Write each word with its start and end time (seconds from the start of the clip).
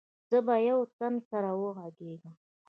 زه 0.29 0.37
به 0.45 0.55
يو 0.69 0.79
تن 0.97 1.13
سره 1.29 1.49
وغږېږم. 1.61 2.35